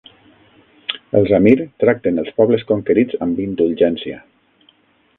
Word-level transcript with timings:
Els 1.19 1.33
"amir" 1.39 1.53
tracten 1.85 2.19
els 2.23 2.33
pobles 2.41 2.67
conquerits 2.73 3.23
amb 3.27 3.47
indulgència. 3.49 4.23